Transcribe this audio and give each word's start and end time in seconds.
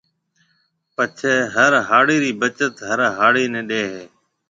پڇيَ 0.95 1.33
هر 1.55 1.71
هاڙِي 1.89 2.17
رِي 2.23 2.31
بچت 2.41 2.73
هر 2.87 2.99
هاڙِي 3.17 3.45
نَي 3.53 3.61
ڏي 3.69 3.81
هيَ۔ 3.93 4.03